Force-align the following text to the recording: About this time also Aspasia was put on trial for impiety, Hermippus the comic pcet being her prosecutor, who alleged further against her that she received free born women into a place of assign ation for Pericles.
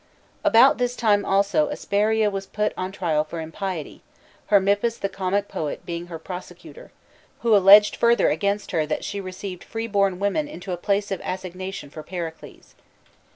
About 0.43 0.79
this 0.79 0.95
time 0.95 1.23
also 1.23 1.69
Aspasia 1.69 2.31
was 2.31 2.47
put 2.47 2.73
on 2.75 2.91
trial 2.91 3.23
for 3.23 3.39
impiety, 3.39 4.01
Hermippus 4.47 4.97
the 4.97 5.09
comic 5.09 5.47
pcet 5.47 5.85
being 5.85 6.07
her 6.07 6.17
prosecutor, 6.17 6.91
who 7.41 7.55
alleged 7.55 7.95
further 7.95 8.27
against 8.27 8.71
her 8.71 8.87
that 8.87 9.03
she 9.03 9.21
received 9.21 9.63
free 9.63 9.85
born 9.85 10.17
women 10.17 10.47
into 10.47 10.71
a 10.71 10.75
place 10.75 11.11
of 11.11 11.21
assign 11.23 11.61
ation 11.61 11.91
for 11.91 12.01
Pericles. 12.01 12.73